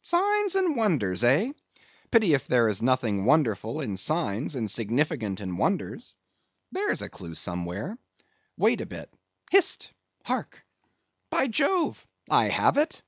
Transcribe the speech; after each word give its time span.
Signs 0.00 0.54
and 0.54 0.74
wonders, 0.74 1.22
eh? 1.22 1.52
Pity 2.10 2.32
if 2.32 2.46
there 2.46 2.66
is 2.66 2.80
nothing 2.80 3.26
wonderful 3.26 3.82
in 3.82 3.98
signs, 3.98 4.54
and 4.54 4.70
significant 4.70 5.38
in 5.38 5.58
wonders! 5.58 6.14
There's 6.72 7.02
a 7.02 7.10
clue 7.10 7.34
somewhere; 7.34 7.98
wait 8.56 8.80
a 8.80 8.86
bit; 8.86 9.12
hist—hark! 9.50 10.64
By 11.28 11.46
Jove, 11.48 12.06
I 12.30 12.46
have 12.48 12.78
it! 12.78 13.02